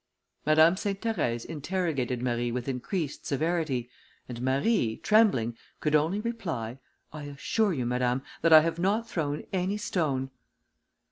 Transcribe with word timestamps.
Madame 0.47 0.75
Sainte 0.75 0.99
Therèse 1.13 1.45
interrogated 1.45 2.23
Marie 2.23 2.51
with 2.51 2.67
increased 2.67 3.23
severity, 3.23 3.87
and 4.27 4.41
Marie, 4.41 4.97
trembling, 4.97 5.55
could 5.79 5.93
only 5.93 6.19
reply, 6.19 6.79
"I 7.13 7.25
assure 7.25 7.71
you, 7.71 7.85
Madame, 7.85 8.23
that 8.41 8.51
I 8.51 8.61
have 8.61 8.79
not 8.79 9.07
thrown 9.07 9.43
any 9.53 9.77
stone." 9.77 10.31